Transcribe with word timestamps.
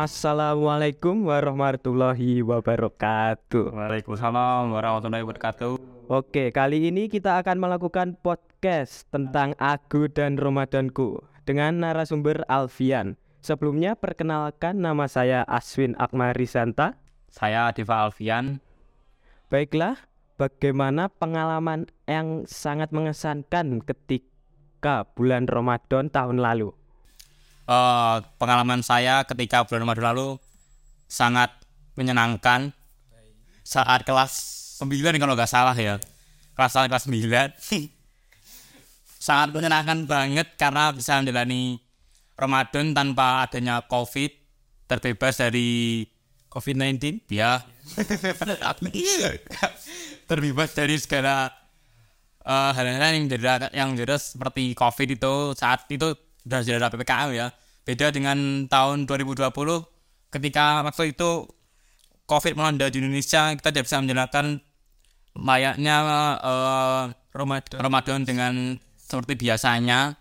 Assalamualaikum 0.00 1.28
warahmatullahi 1.28 2.40
wabarakatuh. 2.40 3.68
Waalaikumsalam 3.68 4.72
warahmatullahi 4.72 5.20
wabarakatuh. 5.28 5.76
Oke, 6.08 6.48
kali 6.56 6.88
ini 6.88 7.12
kita 7.12 7.36
akan 7.36 7.60
melakukan 7.60 8.16
podcast 8.16 9.04
tentang 9.12 9.52
Aku 9.60 10.08
dan 10.08 10.40
Ramadanku 10.40 11.20
dengan 11.44 11.84
narasumber 11.84 12.48
Alfian. 12.48 13.20
Sebelumnya 13.44 13.92
perkenalkan 13.92 14.80
nama 14.80 15.04
saya 15.04 15.44
Aswin 15.44 15.92
Akmarisanta. 16.00 16.96
Saya 17.28 17.68
Diva 17.76 18.00
Alfian. 18.00 18.56
Baiklah, 19.52 20.00
bagaimana 20.40 21.12
pengalaman 21.12 21.92
yang 22.08 22.48
sangat 22.48 22.88
mengesankan 22.88 23.84
ketika 23.84 25.04
bulan 25.12 25.44
Ramadan 25.44 26.08
tahun 26.08 26.40
lalu? 26.40 26.79
Eh, 27.70 28.16
pengalaman 28.34 28.82
saya 28.82 29.22
ketika 29.22 29.62
bulan 29.62 29.86
Ramadan 29.86 30.10
lalu 30.10 30.42
sangat 31.06 31.54
menyenangkan 31.94 32.74
saat 33.62 34.02
kelas 34.02 34.32
9 34.82 35.22
kalau 35.22 35.38
nggak 35.38 35.46
salah 35.46 35.78
ya. 35.78 36.02
Kelas 36.58 36.74
kelas 36.74 37.06
9. 37.06 37.54
sangat 39.30 39.54
menyenangkan 39.54 40.02
banget 40.10 40.58
karena 40.58 40.90
bisa 40.90 41.22
menjalani 41.22 41.78
Ramadan 42.34 42.90
tanpa 42.90 43.46
adanya 43.46 43.86
Covid, 43.86 44.34
terbebas 44.90 45.38
dari 45.38 46.02
COVID-19? 46.50 47.30
ya 47.30 47.62
terbebas 50.30 50.70
dari 50.74 50.98
segala 50.98 51.54
eh, 52.42 52.70
hal-hal 52.74 53.14
yang 53.14 53.30
jadi 53.30 53.70
yang 53.70 53.94
jadi 53.94 54.18
seperti 54.18 54.74
covid 54.74 55.14
itu 55.14 55.54
saat 55.54 55.86
itu 55.86 56.29
sudah 56.42 56.60
tidak 56.64 56.78
ada 56.80 56.88
ppkm 56.94 57.28
ya 57.36 57.46
beda 57.84 58.06
dengan 58.12 58.68
tahun 58.68 59.08
2020 59.08 59.50
ketika 60.30 60.84
waktu 60.86 61.12
itu 61.12 61.30
covid 62.28 62.52
melanda 62.54 62.86
di 62.88 63.02
Indonesia 63.02 63.50
kita 63.56 63.68
tidak 63.74 63.84
bisa 63.90 63.98
menjalankan 63.98 64.62
layaknya 65.34 65.96
eh, 66.42 67.04
Ramadan. 67.30 67.78
Ramadan 67.78 68.20
dengan 68.26 68.54
seperti 68.98 69.38
biasanya 69.38 70.18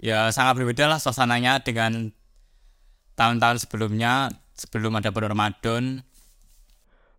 ya 0.00 0.28
sangat 0.32 0.60
berbeda 0.60 0.88
lah 0.88 1.00
suasananya 1.00 1.60
dengan 1.64 2.12
tahun-tahun 3.16 3.64
sebelumnya 3.64 4.32
sebelum 4.56 4.96
ada 4.96 5.12
bulan 5.12 5.32
Ramadan 5.32 6.04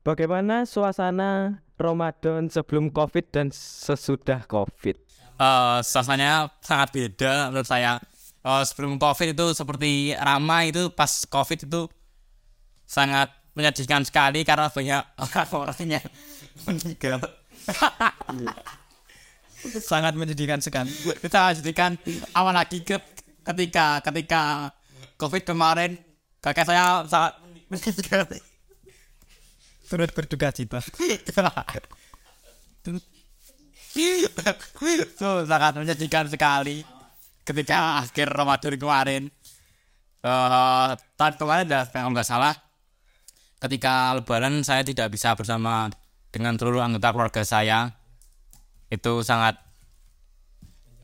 Bagaimana 0.06 0.70
suasana 0.70 1.66
Ramadan 1.82 2.46
sebelum 2.46 2.94
COVID 2.94 3.26
dan 3.34 3.50
sesudah 3.50 4.46
COVID? 4.46 5.02
Eh 5.36 5.78
suasananya 5.84 6.50
sangat 6.64 6.90
beda 6.96 7.52
menurut 7.52 7.68
saya 7.68 8.00
Eh, 8.46 8.64
sebelum 8.70 9.02
covid 9.02 9.34
itu 9.34 9.58
seperti 9.58 10.14
ramai 10.14 10.70
itu 10.70 10.94
pas 10.94 11.10
covid 11.26 11.66
itu 11.66 11.90
sangat 12.86 13.34
menyedihkan 13.58 14.06
sekali 14.06 14.46
karena 14.46 14.70
banyak 14.70 15.02
orang-orangnya 15.26 16.02
meninggal 16.70 17.18
Sangat 19.66 20.14
menyedihkan 20.14 20.62
sekali. 20.62 20.94
kita 20.94 21.58
jadikan 21.58 21.98
awal 22.38 22.54
lagi 22.54 22.86
ke 22.86 23.02
ketika 23.42 23.98
ketika 24.06 24.70
covid 25.18 25.42
kemarin 25.42 25.98
kakek 26.38 26.70
saya 26.70 27.02
sangat 27.10 27.42
meninggal 27.74 28.30
Turut 29.90 30.14
berduka 30.14 30.54
cita. 30.54 30.86
itu 33.96 35.32
sangat 35.48 35.74
menyedihkan 35.80 36.28
sekali 36.28 36.84
ketika 37.48 38.04
akhir 38.04 38.28
Ramadan 38.28 38.76
kemarin. 38.76 39.24
Eh 40.26 40.90
tahun 41.16 41.34
kemarin 41.40 41.66
dah 41.70 41.84
kalau 41.88 42.12
nggak 42.12 42.28
salah 42.28 42.56
ketika 43.62 44.14
lebaran 44.20 44.62
saya 44.66 44.84
tidak 44.84 45.14
bisa 45.14 45.32
bersama 45.34 45.88
dengan 46.30 46.60
seluruh 46.60 46.84
anggota 46.84 47.16
keluarga 47.16 47.44
saya. 47.48 47.96
Itu 48.92 49.24
sangat 49.24 49.58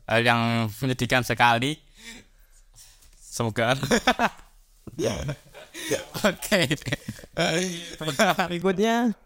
hal 0.06 0.20
yang 0.22 0.68
menyedihkan 0.68 1.24
sekali. 1.24 1.80
Semoga. 3.16 3.72
Oke. 6.28 6.60
Berikutnya 8.46 9.16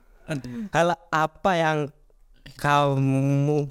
hal 0.70 0.88
apa 1.10 1.52
yang 1.58 1.90
kamu 2.54 3.66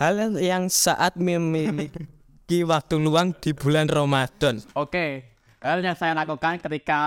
hal 0.00 0.32
yang 0.40 0.72
saat 0.72 1.12
memiliki 1.20 2.64
waktu 2.72 2.96
luang 2.96 3.36
di 3.36 3.52
bulan 3.52 3.84
Ramadan. 3.84 4.64
Oke, 4.72 5.28
hal 5.60 5.84
yang 5.84 5.92
saya 5.92 6.16
lakukan 6.16 6.56
ketika 6.56 7.00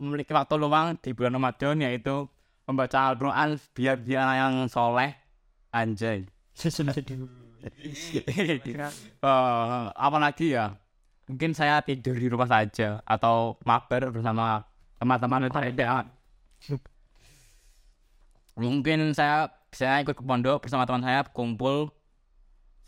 memiliki 0.00 0.32
waktu 0.32 0.56
luang 0.56 0.96
di 0.96 1.12
bulan 1.12 1.36
Ramadan 1.36 1.84
yaitu 1.84 2.24
membaca 2.64 3.12
Al-Quran 3.12 3.60
biar 3.76 4.00
biar 4.00 4.26
yang 4.40 4.64
soleh 4.72 5.12
anjay. 5.70 6.24
Eh, 7.60 8.56
apa 9.92 10.16
lagi 10.16 10.56
ya? 10.56 10.72
Mungkin 11.28 11.52
saya 11.52 11.84
tidur 11.84 12.16
di 12.16 12.32
rumah 12.32 12.48
saja 12.48 13.04
atau 13.04 13.60
mabar 13.68 14.08
bersama 14.08 14.64
teman-teman 14.96 15.52
saya. 15.52 16.08
Mungkin 18.58 19.14
saya 19.14 19.50
saya 19.70 20.02
ikut 20.02 20.18
ke 20.18 20.22
pondok 20.26 20.66
bersama 20.66 20.82
teman 20.82 21.06
saya 21.06 21.22
kumpul 21.30 21.94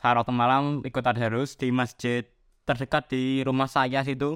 saat 0.02 0.18
waktu 0.18 0.34
malam 0.34 0.82
ikut 0.82 0.98
tadarus 0.98 1.54
di 1.54 1.70
masjid 1.70 2.26
terdekat 2.66 3.06
di 3.06 3.46
rumah 3.46 3.70
saya 3.70 4.02
situ. 4.02 4.34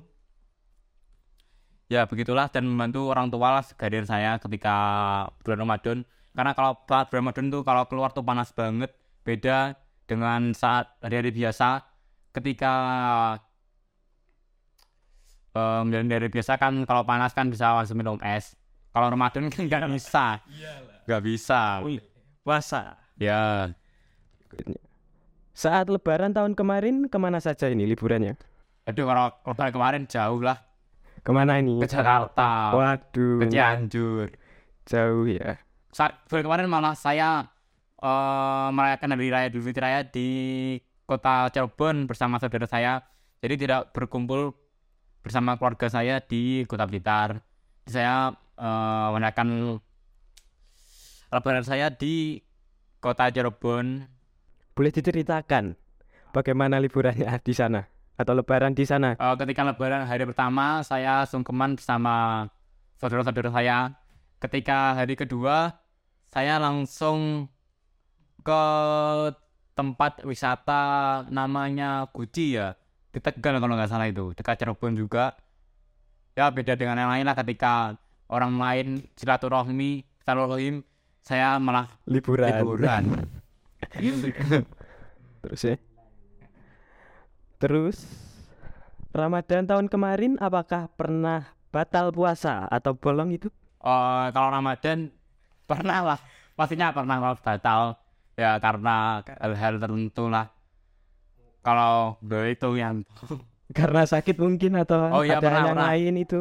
Ya 1.91 2.07
begitulah 2.07 2.51
dan 2.51 2.67
membantu 2.67 3.11
orang 3.11 3.31
tua 3.31 3.59
lah 3.59 3.65
segadir 3.67 4.07
saya 4.07 4.39
ketika 4.39 4.75
bulan 5.43 5.67
Ramadan. 5.67 5.99
Karena 6.35 6.53
kalau 6.55 6.79
saat 6.87 7.11
bulan 7.11 7.31
Ramadan 7.31 7.47
tuh 7.51 7.63
kalau 7.67 7.83
keluar 7.91 8.11
tuh 8.15 8.23
panas 8.23 8.55
banget. 8.55 8.95
Beda 9.27 9.75
dengan 10.07 10.55
saat 10.55 10.95
hari-hari 11.03 11.35
biasa. 11.35 11.83
Ketika 12.31 12.75
um, 15.51 15.91
hari 15.91 16.31
biasa 16.31 16.63
kan 16.63 16.87
kalau 16.87 17.03
panas 17.03 17.35
kan 17.35 17.51
bisa 17.51 17.75
langsung 17.75 17.99
minum 17.99 18.23
es. 18.23 18.55
Kalau 18.95 19.11
Ramadan 19.11 19.51
kan 19.51 19.63
nggak 19.67 19.91
bisa. 19.91 20.43
Nggak 21.07 21.23
bisa. 21.23 21.81
Puasa. 22.43 22.99
Ya 23.17 23.73
Saat 25.57 25.89
lebaran 25.89 26.37
tahun 26.37 26.53
kemarin 26.53 27.09
ke 27.09 27.17
mana 27.17 27.41
saja 27.41 27.67
ini 27.67 27.89
liburannya? 27.89 28.37
Aduh 28.85 29.09
kalau 29.09 29.33
lebaran 29.43 29.73
kemarin 29.73 30.03
jauh 30.05 30.39
lah 30.39 30.61
Ke 31.25 31.35
mana 31.35 31.59
ini? 31.59 31.81
ke 31.83 31.89
Jakarta, 31.91 32.71
Waduh, 32.71 33.43
ke 33.43 33.47
Cianjur. 33.51 34.29
jauh 34.87 35.27
ya. 35.27 35.59
Saat 35.91 36.29
bulan 36.29 36.45
kemarin 36.45 36.67
malah 36.69 36.95
saya 36.95 37.51
eh 37.97 38.69
merayakan 38.71 39.17
hari 39.17 39.33
raya 39.33 39.49
Idul 39.49 39.65
Fitri 39.65 39.81
Raya 39.83 40.05
di 40.05 40.29
kota 41.03 41.49
Cirebon 41.51 42.05
bersama 42.07 42.37
saudara 42.39 42.69
saya. 42.69 43.01
Jadi 43.41 43.67
tidak 43.67 43.91
berkumpul 43.91 44.55
bersama 45.25 45.57
keluarga 45.57 45.89
saya 45.91 46.21
di 46.21 46.63
kota 46.69 46.85
Blitar. 46.87 47.41
Jadi 47.83 47.91
saya 47.91 48.31
eh 48.55 49.09
merayakan 49.11 49.81
lebaran 51.31 51.65
saya 51.67 51.91
di 51.91 52.41
kota 53.03 53.31
Cirebon. 53.31 54.07
Boleh 54.77 54.93
diceritakan 54.93 55.75
bagaimana 56.31 56.77
liburannya 56.79 57.27
di 57.41 57.55
sana 57.57 57.89
atau 58.17 58.33
lebaran 58.37 58.77
di 58.77 58.85
sana? 58.85 59.17
Eh, 59.17 59.37
ketika 59.41 59.63
lebaran 59.65 60.05
hari 60.05 60.25
pertama 60.29 60.85
saya 60.85 61.25
sungkeman 61.25 61.77
bersama 61.81 62.47
saudara-saudara 63.01 63.51
saya. 63.53 63.97
Ketika 64.37 64.93
hari 64.93 65.17
kedua 65.17 65.81
saya 66.29 66.61
langsung 66.61 67.49
ke 68.45 68.63
tempat 69.73 70.25
wisata 70.25 71.25
namanya 71.33 72.09
Guci 72.13 72.57
ya 72.61 72.77
di 73.13 73.19
Tegal 73.21 73.61
kalau 73.61 73.75
nggak 73.77 73.89
salah 73.89 74.09
itu 74.09 74.37
dekat 74.37 74.61
Cirebon 74.61 74.93
juga 74.93 75.37
ya 76.37 76.53
beda 76.53 76.77
dengan 76.77 77.01
yang 77.01 77.11
lain 77.13 77.25
lah 77.25 77.37
ketika 77.37 77.97
orang 78.29 78.61
lain 78.61 78.87
silaturahmi 79.17 80.05
silaturahim 80.21 80.85
saya 81.27 81.59
malah 81.59 81.91
Liburan. 82.07 82.47
liburan 82.63 83.03
Terus 85.43 85.63
ya. 85.67 85.77
Terus 87.59 87.97
Ramadan 89.11 89.65
tahun 89.65 89.87
kemarin 89.89 90.37
apakah 90.39 90.93
pernah 90.93 91.51
batal 91.73 92.13
puasa 92.13 92.69
atau 92.69 92.93
bolong 92.95 93.33
itu? 93.33 93.49
Eh, 93.81 94.27
kalau 94.31 94.49
Ramadan 94.53 95.09
pernah 95.67 95.99
lah 96.05 96.19
pastinya 96.55 96.95
pernah 96.95 97.17
kalau 97.19 97.37
batal 97.39 97.81
ya 98.35 98.57
karena 98.61 99.21
hal-hal 99.43 99.83
tertentu 99.83 100.29
lah 100.29 100.47
kalau 101.61 102.15
itu 102.47 102.79
yang 102.79 103.03
Karena 103.75 104.07
sakit 104.07 104.39
mungkin 104.39 104.79
atau 104.79 105.11
Oh 105.11 105.27
iya, 105.27 105.43
ada 105.43 105.51
pernah, 105.51 105.59
yang 105.59 105.75
pernah. 105.75 105.91
lain 105.91 106.15
itu? 106.23 106.41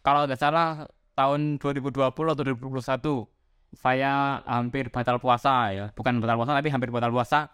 kalau 0.00 0.24
tidak 0.24 0.40
salah 0.40 0.68
tahun 1.12 1.60
2020 1.60 2.00
atau 2.08 2.42
2021 2.42 3.39
saya 3.74 4.42
hampir 4.46 4.90
batal 4.90 5.22
puasa 5.22 5.70
ya 5.70 5.86
bukan 5.94 6.18
batal 6.18 6.42
puasa 6.42 6.58
tapi 6.58 6.68
hampir 6.70 6.90
batal 6.90 7.14
puasa 7.14 7.50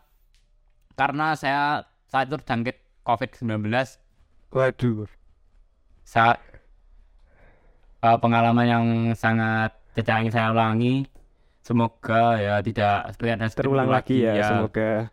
karena 0.97 1.37
saya 1.37 1.85
saat 2.09 2.33
itu 2.33 2.41
terjangkit 2.41 2.77
COVID-19 3.05 3.69
Waduh. 4.51 5.05
saat 6.07 6.41
eh, 8.01 8.19
pengalaman 8.19 8.67
yang 8.67 8.85
sangat 9.13 9.77
tidak 9.93 10.17
ingin 10.25 10.33
saya 10.33 10.53
ulangi 10.53 11.05
semoga 11.67 12.39
ya 12.39 12.55
tidak 12.63 13.17
tidak 13.19 13.51
Terulang 13.53 13.91
lagi 13.91 14.23
ya, 14.23 14.39
semoga. 14.47 15.11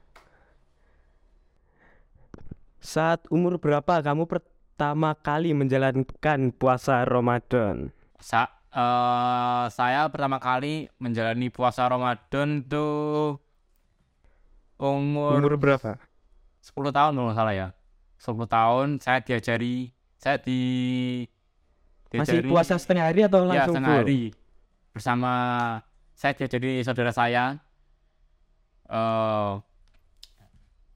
Saat 2.84 3.26
umur 3.32 3.58
berapa 3.58 4.04
kamu 4.04 4.28
pertama 4.28 5.16
kali 5.18 5.56
menjalankan 5.56 6.52
puasa 6.52 7.08
Ramadan? 7.08 7.96
Sa 8.20 8.62
eh, 8.74 9.66
saya 9.70 10.10
pertama 10.10 10.38
kali 10.38 10.90
menjalani 10.98 11.48
puasa 11.48 11.86
Ramadan 11.86 12.66
tuh 12.66 13.38
umur, 14.75 15.40
Umur 15.40 15.56
berapa? 15.56 15.96
10 16.60 16.92
tahun 16.92 17.14
kalau 17.14 17.31
salah 17.31 17.54
ya 17.54 17.68
10 18.18 18.48
tahun 18.48 18.88
saya 18.98 19.20
diajari 19.20 19.92
saya 20.18 20.40
di 20.40 20.62
Masih 22.12 22.40
diajari- 22.40 22.50
puasa 22.50 22.75
setengah 22.75 23.06
hari 23.08 23.22
atau 23.24 23.44
ya 23.44 23.48
langsung 23.48 23.75
setengah 23.75 23.90
full? 23.90 24.00
hari 24.02 24.22
bersama 24.92 25.31
saya 26.14 26.34
diajari 26.34 26.72
saudara 26.81 27.12
saya 27.12 27.46
eh 28.86 29.52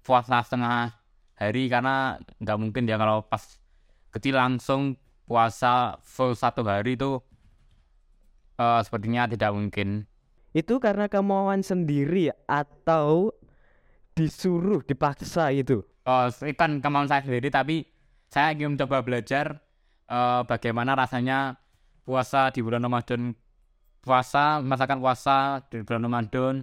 puasa 0.01 0.39
setengah 0.39 0.95
hari 1.35 1.67
karena 1.67 2.15
nggak 2.39 2.57
mungkin 2.57 2.87
ya 2.87 2.95
kalau 2.95 3.21
pas 3.21 3.43
kecil 4.09 4.35
langsung 4.35 4.95
puasa 5.27 5.99
full 6.01 6.31
satu 6.31 6.63
hari 6.63 6.95
itu 6.95 7.19
eh 8.57 8.81
sepertinya 8.81 9.29
tidak 9.29 9.53
mungkin 9.53 10.09
Itu 10.55 10.81
karena 10.81 11.05
kemauan 11.05 11.61
sendiri 11.61 12.33
atau 12.49 13.29
disuruh, 14.17 14.81
dipaksa 14.81 15.53
itu? 15.53 15.85
Oh, 16.07 16.25
kan 16.57 16.81
kemauan 16.81 17.05
saya 17.05 17.21
sendiri, 17.21 17.53
tapi 17.53 17.85
saya 18.33 18.57
ingin 18.57 18.73
mencoba 18.73 19.05
belajar 19.05 19.61
eh, 20.09 20.41
bagaimana 20.49 20.97
rasanya 20.97 21.61
puasa 22.07 22.49
di 22.49 22.65
bulan 22.65 22.81
Ramadan. 22.81 23.37
Puasa, 24.01 24.63
merasakan 24.63 24.97
puasa 25.03 25.37
di 25.69 25.83
bulan 25.83 26.07
Ramadan. 26.07 26.53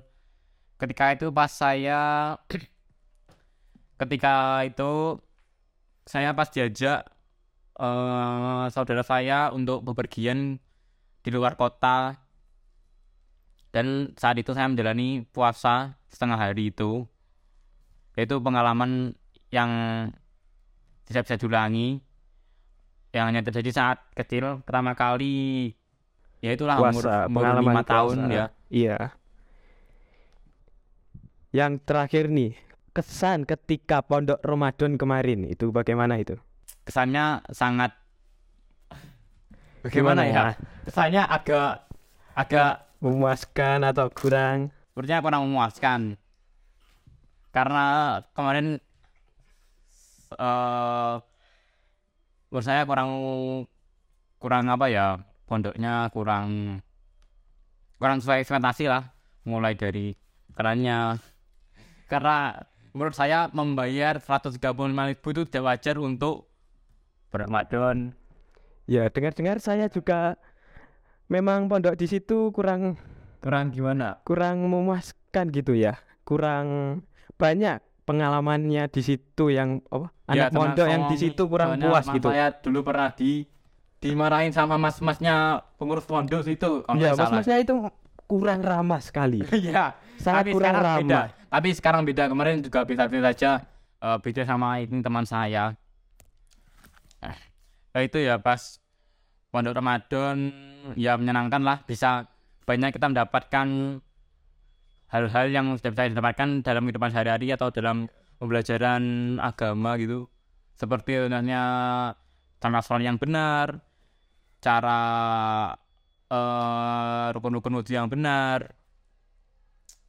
Ketika 0.80 1.14
itu 1.14 1.28
pas 1.30 1.52
saya, 1.52 2.34
ketika 4.00 4.64
itu 4.66 5.22
saya 6.08 6.34
pas 6.34 6.48
diajak 6.50 7.06
eh, 7.78 8.64
saudara 8.74 9.04
saya 9.06 9.54
untuk 9.54 9.86
bepergian 9.86 10.58
di 11.24 11.32
luar 11.32 11.56
kota. 11.56 12.20
Dan 13.72 14.14
saat 14.14 14.38
itu 14.38 14.54
saya 14.54 14.70
menjalani 14.70 15.26
puasa 15.26 15.98
setengah 16.06 16.38
hari 16.38 16.70
itu 16.70 17.02
itu 18.14 18.38
pengalaman 18.38 19.10
yang 19.50 19.70
tidak 21.10 21.26
bisa 21.26 21.34
diulangi 21.42 21.98
yang 23.10 23.34
hanya 23.34 23.42
terjadi 23.42 23.70
saat 23.74 23.98
kecil 24.14 24.62
pertama 24.62 24.94
kali 24.94 25.74
ya 26.38 26.54
itulah 26.54 26.78
umur, 26.78 27.02
Puasa, 27.02 27.26
umur 27.26 27.42
pengalaman 27.42 27.74
lima 27.74 27.82
tahun 27.82 28.18
ya 28.30 28.46
Iya. 28.70 28.98
Yang 31.54 31.72
terakhir 31.86 32.24
nih, 32.30 32.58
kesan 32.90 33.46
ketika 33.46 34.02
pondok 34.02 34.42
Ramadan 34.42 34.98
kemarin 34.98 35.46
itu 35.46 35.70
bagaimana 35.70 36.18
itu? 36.18 36.38
kesannya 36.84 37.40
sangat 37.48 37.96
bagaimana 39.84 40.22
ya? 40.24 40.44
Kesannya 40.88 41.22
agak 41.28 41.84
agak 42.34 42.84
Memuaskan 43.04 43.84
atau 43.84 44.08
kurang? 44.08 44.72
sepertinya 44.94 45.20
kurang 45.20 45.42
memuaskan. 45.50 46.00
Karena 47.52 48.18
kemarin 48.32 48.80
eh 50.34 51.14
menurut 52.48 52.64
saya 52.64 52.86
kurang 52.88 53.10
kurang 54.40 54.70
apa 54.70 54.86
ya 54.88 55.20
pondoknya 55.50 56.08
kurang 56.14 56.80
kurang 57.98 58.22
sesuai 58.22 58.46
ekspektasi 58.46 58.88
lah 58.88 59.12
mulai 59.44 59.76
dari 59.76 60.16
kerannya. 60.56 61.20
Karena 62.08 62.54
menurut 62.96 63.12
saya 63.12 63.50
membayar 63.50 64.16
135.000 64.22 64.62
itu 65.18 65.42
tidak 65.44 65.64
wajar 65.66 65.96
untuk 65.98 66.48
berramadan 67.34 68.14
Ya, 68.84 69.08
dengar-dengar 69.08 69.64
saya 69.64 69.88
juga 69.88 70.36
memang 71.32 71.72
pondok 71.72 71.96
di 71.96 72.04
situ 72.04 72.52
kurang 72.52 73.00
kurang 73.40 73.72
gimana 73.72 74.20
kurang 74.28 74.60
memuaskan 74.68 75.48
gitu 75.52 75.72
ya. 75.72 75.96
Kurang 76.24 77.00
banyak 77.40 77.80
pengalamannya 78.04 78.88
di 78.92 79.00
situ 79.00 79.48
yang 79.48 79.80
apa? 79.88 80.12
Ya, 80.32 80.48
Anak 80.48 80.50
pondok 80.52 80.86
yang 80.88 81.02
di 81.08 81.16
situ 81.16 81.42
kurang 81.48 81.80
puas 81.80 82.04
gitu. 82.08 82.28
Saya 82.28 82.52
dulu 82.60 82.84
pernah 82.84 83.12
di 83.16 83.48
dimarahin 84.04 84.52
sama 84.52 84.76
mas-masnya 84.76 85.64
pengurus 85.80 86.04
pondok 86.04 86.44
itu 86.44 86.84
kalau 86.84 87.00
Ya, 87.00 87.16
mas-masnya 87.16 87.56
itu 87.64 87.74
kurang 88.28 88.60
ramah 88.60 89.00
sekali. 89.00 89.40
Iya, 89.64 89.96
Sangat 90.20 90.44
tapi 90.44 90.50
kurang 90.52 90.76
sekarang 90.76 90.84
beda. 90.84 91.16
ramah. 91.16 91.26
Tapi 91.48 91.68
sekarang 91.72 92.02
beda. 92.04 92.24
Kemarin 92.28 92.56
juga 92.60 92.80
bisa-bisa 92.84 93.22
saja 93.32 93.50
eh, 94.04 94.18
beda 94.20 94.42
sama 94.44 94.76
ini 94.84 95.00
teman 95.00 95.24
saya. 95.24 95.72
Eh, 97.24 97.36
nah 97.94 98.02
itu 98.02 98.18
ya 98.18 98.42
pas 98.42 98.82
pondok 99.54 99.78
Ramadan 99.78 100.50
ya 100.98 101.14
menyenangkan 101.14 101.62
lah. 101.62 101.78
Bisa 101.86 102.26
banyak 102.66 102.90
kita 102.90 103.06
mendapatkan 103.06 103.68
hal-hal 105.14 105.46
yang 105.54 105.78
tidak 105.78 105.94
bisa 105.94 106.10
didapatkan 106.10 106.48
dalam 106.66 106.82
kehidupan 106.90 107.10
sehari-hari 107.14 107.54
atau 107.54 107.70
dalam 107.70 108.10
pembelajaran 108.42 109.38
agama 109.38 109.94
gitu. 110.02 110.26
Seperti 110.74 111.30
contohnya 111.30 111.62
sholat 112.58 113.04
yang 113.06 113.20
benar 113.20 113.78
cara 114.58 115.00
eh, 116.32 117.26
rukun-rukun 117.30 117.78
wudhu 117.78 117.94
yang 117.94 118.10
benar. 118.10 118.74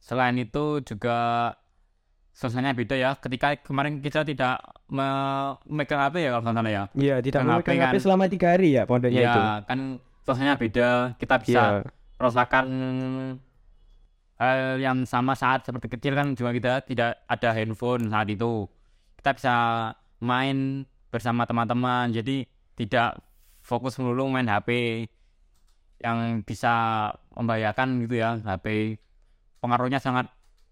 Selain 0.02 0.34
itu 0.34 0.82
juga 0.82 1.52
suasananya 2.34 2.74
beda 2.74 2.96
ya. 2.98 3.10
Ketika 3.14 3.60
kemarin 3.62 4.02
kita 4.02 4.26
tidak 4.26 4.58
memegang 4.88 6.00
HP 6.00 6.16
ya 6.20 6.30
kalau 6.30 6.44
salah 6.44 6.62
ya? 6.64 6.84
Iya, 6.92 7.18
tidak 7.20 7.42
memegang 7.42 7.76
HP 7.76 7.92
kan- 7.92 8.02
selama 8.02 8.24
tiga 8.26 8.48
hari 8.54 8.68
ya 8.72 8.82
pondoknya 8.84 9.20
ya 9.20 9.28
itu. 9.28 9.40
kan 9.64 9.78
suasananya 10.22 10.56
beda. 10.56 10.88
Kita 11.16 11.34
bisa 11.38 11.60
Iya. 11.60 11.90
merasakan 12.16 12.66
hal 14.36 14.58
yang 14.78 15.02
sama 15.02 15.32
saat 15.32 15.64
seperti 15.64 15.88
kecil 15.90 16.12
kan 16.12 16.32
juga 16.32 16.52
kita 16.52 16.72
tidak 16.82 17.24
ada 17.24 17.48
handphone 17.50 18.06
saat 18.06 18.28
itu. 18.28 18.68
Kita 19.16 19.30
bisa 19.32 19.54
main 20.18 20.84
bersama 21.08 21.44
teman-teman 21.44 22.10
jadi 22.10 22.44
tidak 22.74 23.18
fokus 23.60 23.96
melulu 23.96 24.28
main 24.28 24.44
HP 24.44 24.68
yang 25.98 26.40
bisa 26.40 26.72
membahayakan 27.32 28.04
gitu 28.04 28.14
ya 28.16 28.36
HP 28.36 29.00
pengaruhnya 29.58 29.96
sangat 29.96 30.28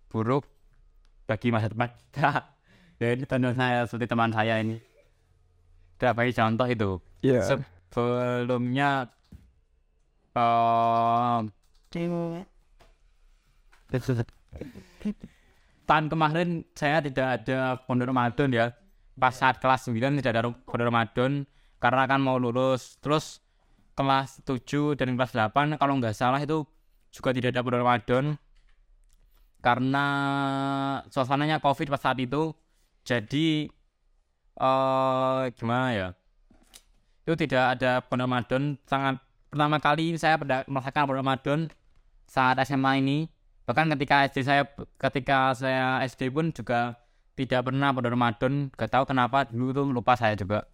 buruk 0.06 0.44
bagi 1.25 1.49
masa 1.49 1.66
depan 1.66 1.88
kita 2.06 2.53
ya 3.04 3.11
ini 3.12 3.25
contoh 3.28 3.52
saya 3.52 3.84
seperti 3.84 4.06
teman 4.08 4.32
saya 4.32 4.54
ini. 4.64 4.80
Udah 6.00 6.12
bagi 6.16 6.32
contoh 6.32 6.66
itu. 6.66 6.90
Iya. 7.20 7.40
sebelumnya 7.94 9.06
eh 10.34 11.38
tahun 15.84 16.04
kemarin 16.11 16.64
saya 16.75 16.99
tidak 17.04 17.26
ada 17.44 17.78
pondok 17.84 18.11
Ramadan 18.11 18.49
ya. 18.50 18.66
Pas 19.14 19.30
saat 19.30 19.62
kelas 19.62 19.87
9 19.87 20.18
tidak 20.18 20.32
ada 20.34 20.50
pondok 20.50 20.88
Ramadan. 20.90 21.46
Karena 21.78 22.02
kan 22.08 22.18
mau 22.25 22.40
lulus 22.40 22.96
terus 22.99 23.44
kelas 23.94 24.42
7 24.42 24.99
dan 24.99 25.14
kelas 25.14 25.37
8 25.37 25.78
kalau 25.78 25.94
nggak 26.00 26.16
salah 26.16 26.42
itu 26.42 26.66
juga 27.14 27.30
tidak 27.30 27.54
ada 27.54 27.61
pondok 27.62 27.82
Ramadan. 27.84 28.25
Karena 29.62 30.06
suasananya 31.08 31.62
covid 31.62 31.88
pas 31.88 32.02
saat 32.02 32.18
itu 32.18 32.52
jadi 33.04 33.68
eh 34.54 35.42
gimana 35.54 35.88
ya? 35.92 36.08
Itu 37.25 37.37
tidak 37.37 37.78
ada 37.78 38.00
Ramadan. 38.04 38.80
Sangat 38.88 39.20
pertama 39.52 39.76
kali 39.80 40.16
saya 40.16 40.40
pada 40.40 40.64
merasakan 40.68 41.08
Ramadan 41.12 41.61
saat 42.25 42.56
SMA 42.64 43.04
ini. 43.04 43.18
Bahkan 43.64 43.92
ketika 43.96 44.28
SD 44.28 44.38
saya 44.44 44.62
ketika 45.00 45.52
saya 45.56 46.04
SD 46.04 46.32
pun 46.32 46.52
juga 46.52 47.00
tidak 47.37 47.68
pernah 47.68 47.92
pondok 47.92 48.12
Ramadan. 48.12 48.73
Gak 48.73 48.92
tahu 48.92 49.04
kenapa 49.08 49.49
dulu 49.49 49.70
tuh 49.73 49.87
lupa 49.92 50.16
saya 50.16 50.37
juga. 50.37 50.68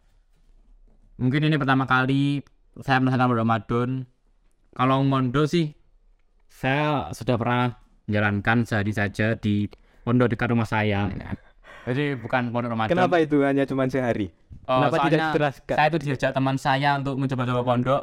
Mungkin 1.19 1.51
ini 1.51 1.57
pertama 1.61 1.85
kali 1.87 2.43
saya 2.83 2.99
merasakan 3.03 3.31
Ramadan. 3.35 3.89
Kalau 4.75 5.03
mondo 5.03 5.45
sih 5.51 5.75
saya 6.51 7.11
sudah 7.11 7.35
pernah 7.39 7.75
menjalankan 8.07 8.67
sehari 8.67 8.91
saja 8.95 9.39
di 9.39 9.71
pondok 10.03 10.35
dekat 10.35 10.51
rumah 10.51 10.67
saya 10.67 11.11
jadi 11.89 12.19
bukan 12.21 12.53
pondok 12.53 12.77
Ramadan 12.77 12.93
Kenapa 12.93 13.17
itu 13.23 13.41
hanya 13.41 13.65
cuma 13.65 13.89
sehari? 13.89 14.29
Oh, 14.69 14.85
Kenapa 14.85 14.97
tidak 15.09 15.21
diteraskan? 15.33 15.77
Saya 15.81 15.89
itu 15.89 15.99
diajak 16.05 16.31
teman 16.37 16.57
saya 16.61 16.91
untuk 17.01 17.15
mencoba-coba 17.17 17.61
pondok. 17.65 18.03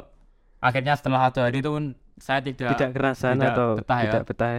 Akhirnya 0.58 0.98
setelah 0.98 1.30
satu 1.30 1.46
hari 1.46 1.62
itu 1.62 1.70
pun 1.70 1.84
saya 2.18 2.42
tidak, 2.42 2.74
Tidak 2.74 2.90
kerasan 2.90 3.38
tidak 3.38 3.54
atau 3.54 3.68
betah 3.78 3.98
ya. 4.02 4.04
tidak 4.10 4.24
betah? 4.26 4.54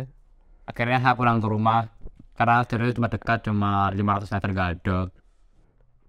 Akhirnya 0.63 0.99
saya 1.03 1.13
pulang 1.19 1.37
ke 1.43 1.47
rumah 1.51 1.91
karena 2.39 2.63
dari 2.63 2.81
itu 2.87 2.93
cuma 2.95 3.11
dekat 3.11 3.39
cuma 3.43 3.91
500 3.91 4.31
meter 4.31 4.49
gak 4.55 4.69
ada. 4.79 4.99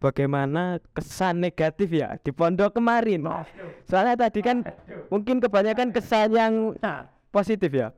bagaimana 0.01 0.81
kesan 0.97 1.45
negatif 1.45 1.93
ya 1.93 2.17
di 2.23 2.33
pondok 2.33 2.79
kemarin. 2.79 3.21
Soalnya 3.85 4.17
tadi 4.17 4.41
kan 4.41 4.65
mungkin 5.13 5.45
kebanyakan 5.45 5.93
kesan 5.93 6.33
yang 6.33 6.53
positif 7.29 7.69
ya. 7.69 7.93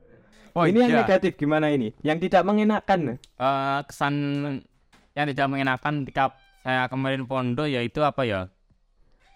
Oh 0.51 0.67
ini 0.67 0.83
yang 0.83 0.91
iya. 0.91 0.99
negatif 1.05 1.39
gimana 1.39 1.71
ini? 1.71 1.95
Yang 2.03 2.27
tidak 2.27 2.43
mengenakan. 2.43 3.15
Eh, 3.17 3.79
kesan 3.87 4.13
yang 5.13 5.25
tidak 5.29 5.47
mengenakan 5.47 5.93
ketika 6.03 6.33
saya 6.63 6.89
kemarin 6.89 7.23
pondok 7.23 7.69
yaitu 7.69 8.01
apa 8.01 8.21
ya? 8.25 8.41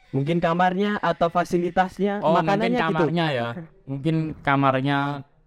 Mungkin 0.10 0.40
kamarnya 0.40 0.98
atau 0.98 1.28
fasilitasnya, 1.28 2.24
Oh 2.24 2.32
mungkin 2.34 2.48
makanannya 2.48 2.80
gitu. 2.80 2.88
kamarnya 2.88 3.26
ya. 3.30 3.48
Mungkin 3.86 4.16
kamarnya 4.40 4.98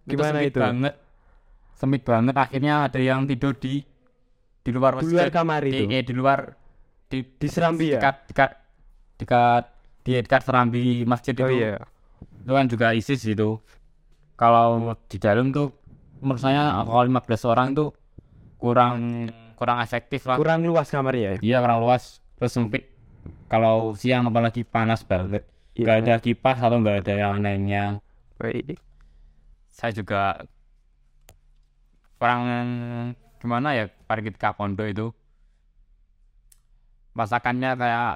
Gimana 0.05 0.39
sempit 0.39 0.53
itu? 0.53 0.61
banget. 0.61 0.95
Sempit 1.75 2.03
banget 2.05 2.35
akhirnya 2.37 2.75
ada 2.87 3.01
yang 3.01 3.25
tidur 3.25 3.57
di 3.57 3.81
di 4.61 4.71
luar 4.71 5.01
Di 5.01 5.09
luar 5.09 5.27
masjid. 5.27 5.33
kamar 5.33 5.61
Di, 5.65 5.71
itu. 5.73 5.85
eh, 5.89 6.03
di 6.05 6.13
luar 6.13 6.39
di 7.09 7.19
Di 7.25 7.47
serambi 7.49 7.97
ya. 7.97 7.99
dekat 7.99 8.17
dekat 8.29 8.51
dekat 9.17 9.65
di 10.05 10.11
dekat 10.21 10.41
serambi 10.45 10.83
masjid 11.09 11.33
Oh 11.41 11.49
itu. 11.49 11.57
iya. 11.57 11.81
Itu 12.45 12.53
kan 12.53 12.67
juga 12.69 12.87
ISIS 12.93 13.25
itu. 13.25 13.57
Kalau 14.37 14.93
di 15.09 15.17
dalam 15.17 15.51
tuh 15.51 15.73
menurut 16.21 16.41
saya 16.41 16.85
kalau 16.85 17.01
15 17.03 17.49
orang 17.49 17.73
tuh 17.73 17.97
kurang 18.61 19.25
kurang 19.61 19.85
efektif 19.85 20.25
lah. 20.25 20.41
Kurang 20.41 20.65
luas 20.65 20.89
kamarnya 20.89 21.37
ya. 21.37 21.39
Iya 21.45 21.57
kurang 21.61 21.85
luas 21.85 22.25
terus 22.41 22.57
sempit. 22.57 22.89
Kalau 23.53 23.93
siang 23.93 24.25
apalagi 24.33 24.65
panas 24.65 25.05
banget. 25.05 25.45
Iya. 25.77 25.85
Gak 25.85 25.97
ada 26.09 26.15
kipas 26.25 26.57
atau 26.65 26.81
nggak 26.81 27.05
ada 27.05 27.15
yang 27.15 27.45
lainnya. 27.45 27.85
Baik. 28.41 28.81
Saya 29.69 29.93
juga 29.93 30.41
kurang 32.17 32.43
gimana 33.37 33.77
ya 33.77 33.85
pada 34.09 34.21
ketika 34.25 34.57
pondok 34.57 34.89
itu 34.89 35.07
masakannya 37.17 37.77
kayak 37.77 38.15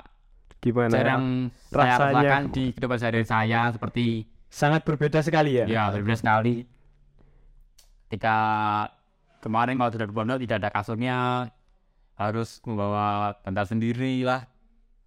Gimana? 0.60 0.92
jarang 0.92 1.24
saya 1.68 1.76
rasanya? 1.76 2.12
rasakan 2.12 2.42
di 2.52 2.64
kehidupan 2.72 2.98
sehari 3.00 3.24
saya 3.24 3.60
seperti 3.72 4.06
Sangat 4.48 4.86
berbeda 4.86 5.18
sekali 5.24 5.58
ya. 5.60 5.64
ya 5.66 5.82
berbeda 5.90 6.14
sekali 6.20 6.62
ketika 8.06 8.36
kemarin 9.44 9.76
kalau 9.76 9.92
sudah 9.92 10.08
di 10.08 10.14
pondok 10.16 10.38
tidak 10.40 10.56
ada 10.64 10.70
kasurnya 10.72 11.16
harus 12.16 12.64
membawa 12.64 13.36
bantal 13.44 13.66
sendiri 13.68 14.24
lah 14.24 14.48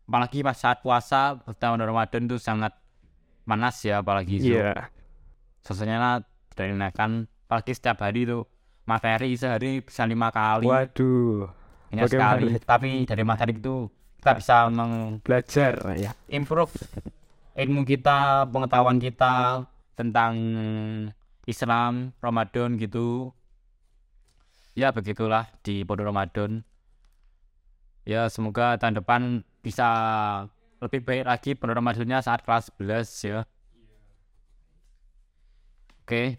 apalagi 0.05 0.45
pas 0.45 0.53
saat 0.53 0.79
puasa 0.79 1.41
tahun 1.57 1.81
Ramadan 1.81 2.29
itu 2.29 2.37
sangat 2.37 2.77
panas 3.43 3.81
ya 3.81 4.05
apalagi 4.05 4.37
itu 4.37 4.53
Iya. 4.53 4.93
suasananya 5.65 6.21
tidak 6.53 6.77
enakan 6.77 7.11
apalagi 7.49 7.71
setiap 7.73 7.97
hari 8.05 8.29
itu 8.29 8.45
materi 8.85 9.33
sehari 9.33 9.81
bisa 9.81 10.05
lima 10.05 10.29
kali 10.29 10.69
Waduh, 10.69 11.49
bagaimana? 11.91 12.07
sekali 12.39 12.51
tapi 12.61 12.89
dari 13.03 13.23
materi 13.25 13.51
itu 13.57 13.89
kita 14.19 14.31
bisa 14.35 14.55
meng 14.67 15.19
belajar 15.23 15.73
ya. 15.95 16.11
improve 16.27 16.71
ilmu 17.57 17.89
kita, 17.89 18.45
pengetahuan 18.53 19.01
kita 19.01 19.65
tentang 19.97 20.33
Islam, 21.49 22.13
Ramadan 22.21 22.77
gitu. 22.77 23.33
Ya 24.77 24.93
begitulah 24.93 25.49
di 25.65 25.81
Pondok 25.81 26.13
Ramadan. 26.13 26.61
Ya 28.05 28.29
semoga 28.29 28.77
tahun 28.77 29.01
depan 29.01 29.41
bisa 29.65 29.89
lebih 30.77 31.01
baik 31.01 31.25
lagi 31.25 31.57
Pondok 31.57 31.81
Ramadannya 31.81 32.21
saat 32.21 32.45
kelas 32.45 32.69
11 32.77 33.25
ya. 33.25 33.39
Oke. 36.05 36.37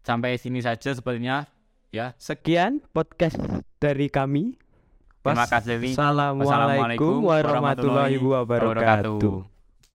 Sampai 0.00 0.40
sini 0.40 0.64
saja 0.64 0.96
sepertinya 0.96 1.44
ya. 1.92 2.16
Sekian 2.16 2.80
podcast 2.96 3.36
dari 3.76 4.08
kami. 4.08 4.56
Terima 5.20 5.44
kasih. 5.44 5.92
Wassalamualaikum 5.92 7.28
warahmatullahi 7.28 8.16
wabarakatuh. 8.16 9.59